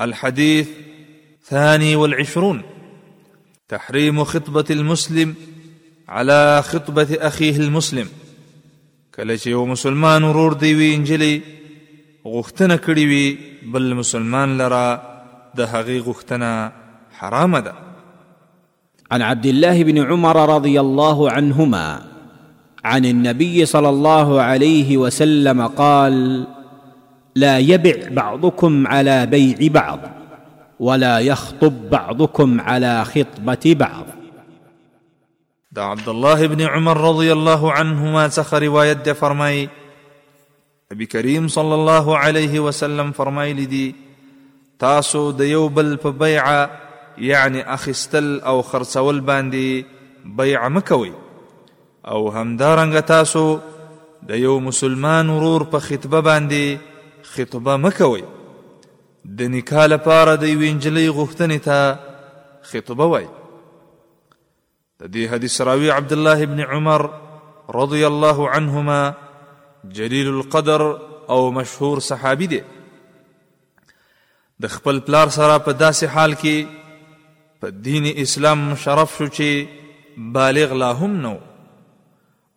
[0.00, 0.68] الحديث
[1.44, 2.62] ثاني والعشرون
[3.68, 5.34] تحريم خطبة المسلم
[6.08, 8.08] على خطبة أخيه المسلم
[9.14, 11.40] كلاش چې مسلمان ورور ديوي إنجلي
[12.26, 15.02] غختنا كريوي بل مسلمان لرا
[15.54, 15.60] د
[16.08, 16.72] غختنا
[17.12, 17.74] حرام ده
[19.10, 22.02] عن عبد الله بن عمر رضي الله عنهما
[22.84, 26.46] عن النبي صلى الله عليه وسلم قال
[27.34, 30.00] لا يبع بعضكم على بيع بعض
[30.80, 34.04] ولا يخطب بعضكم على خطبه بعض
[35.72, 39.68] دا عبد الله بن عمر رضي الله عنهما سخر روایت فرمي
[40.92, 43.94] ابي كريم صلى الله عليه وسلم فرمي لدي
[44.78, 46.70] تاسو ديوبل فبيع
[47.18, 49.86] يعني اخستل او خرسول باندي
[50.24, 51.12] بيع مكوي
[52.06, 53.58] او همدارن تاسو
[54.22, 56.78] ديو مسلمان ورور په باندي
[57.34, 58.22] خطبه مکوي
[59.40, 61.78] د نکاح لپاره د یوې نجلۍ غوښتنې ته
[62.70, 67.02] خطبه وایي د دې حدیث راوي عبد الله ابن عمر
[67.80, 69.02] رضی الله عنهما
[69.98, 70.82] جلیل القدر
[71.34, 72.60] او مشهور صحابي دی
[74.64, 76.56] د خپل پلار سره په داسې حال کې
[77.62, 79.48] په دین اسلام مشرف شو چې
[80.40, 81.32] بالغ لا هم نو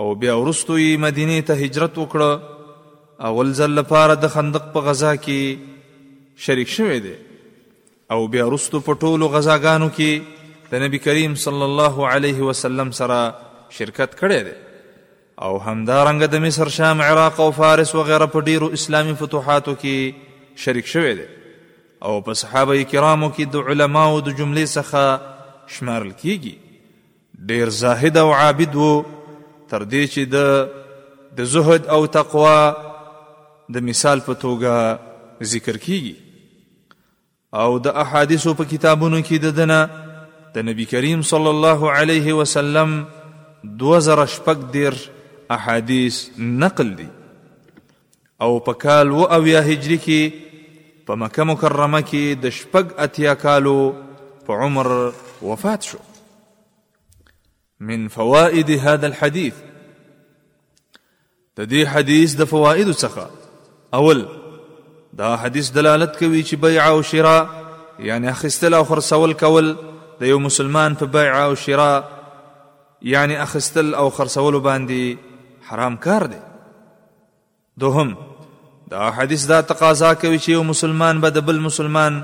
[0.00, 2.56] او بیا ورستوي مدینه ته هجرت وکړه
[3.26, 7.14] اول ځل لپاره د خندق په غزا کې شریک شوی دی
[8.16, 10.20] او بیا وروستو په ټولو غزاګانو کې
[10.74, 13.18] د نبی کریم صلی الله علیه وسلم سره
[13.78, 14.52] شرکت کړی دی
[15.42, 20.12] او همدارنګه د مصر شام عراق او فارس وغیره په ډیرو اسلامي فتوحاتو کې
[20.66, 21.26] شریک شوی دی
[22.02, 28.32] او په صحابه کرامو کې د علماو د جملې څخه شمارل کیږي ډیر زاهد او
[28.40, 28.92] عابد وو
[29.74, 32.60] تر دې چې د د زهد او تقوا
[33.74, 34.76] د مثال په توګه
[35.52, 36.16] ذکر کیږي
[37.62, 42.90] او د احادیثو په کتابونو کې د دنه د نبی کریم صلی الله علیه وسلم
[43.82, 44.94] 2000 شپږ دیر
[45.56, 46.16] احادیث
[46.64, 47.08] نقل دي
[48.46, 50.70] او په کال و او یا هجری کې
[51.10, 53.78] په مکه مکرمه کې د شپږ اتیا کالو
[54.46, 54.90] په عمر
[55.50, 55.98] وفات شو
[57.90, 59.54] من فوائد هذا الحديث
[61.56, 63.28] د دې حدیث د فوائد څخه
[63.94, 64.24] اول
[65.18, 67.44] دا حدیث دلالت کوي چې بیع او شراء
[68.08, 69.72] یعنی اخستل او خرڅول کول
[70.20, 72.00] د یو مسلمان په بیع او شراء
[73.12, 75.16] یعنی اخستل او خرڅول باندې
[75.70, 76.40] حرام کار دی
[77.84, 78.12] دوهم
[78.90, 82.20] دا حدیث دا تقاضا کوي چې یو مسلمان به د بل مسلمان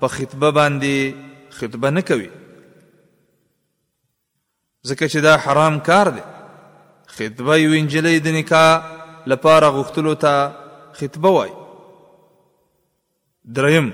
[0.00, 2.28] په خطبه باندې خطبه نه کوي
[4.86, 6.22] ځکه چې دا حرام کار دی
[7.16, 8.70] خطبه یو انجلۍ د نکاح
[9.34, 10.44] لپاره غوښتلو ته
[10.98, 11.50] خطبه وای
[13.56, 13.88] دریم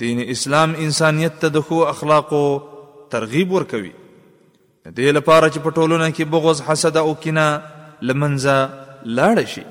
[0.00, 2.44] دین اسلام انسانیت ته د خو اخلاقو
[3.14, 3.92] ترغیب ورکوي
[4.84, 7.46] د دې لپاره چې په ټولنه کې بغض حسد او کینه
[8.08, 8.56] لمنځه
[9.18, 9.64] لاړ شي